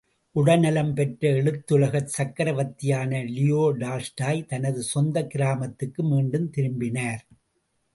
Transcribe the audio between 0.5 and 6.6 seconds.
நலம் பெற்ற எழுத்துலகச் சக்கரவர்த்தியான Leo Tolstoy, தனது சொந்தக் கிராமத்துக்கு மீண்டும்